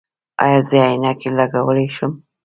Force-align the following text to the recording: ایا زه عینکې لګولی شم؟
ایا 0.43 0.59
زه 0.69 0.77
عینکې 0.87 1.29
لګولی 1.37 1.87
شم؟ 1.95 2.11